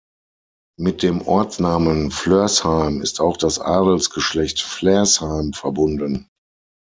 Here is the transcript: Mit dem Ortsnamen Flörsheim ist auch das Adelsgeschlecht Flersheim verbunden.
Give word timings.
Mit 0.79 1.03
dem 1.03 1.21
Ortsnamen 1.27 2.09
Flörsheim 2.09 3.03
ist 3.03 3.21
auch 3.21 3.37
das 3.37 3.59
Adelsgeschlecht 3.59 4.59
Flersheim 4.59 5.53
verbunden. 5.53 6.27